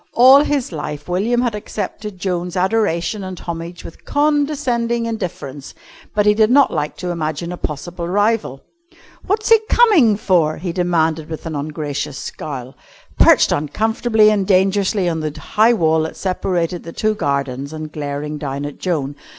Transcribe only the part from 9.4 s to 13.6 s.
he coming for?" he demanded with an ungracious scowl, perched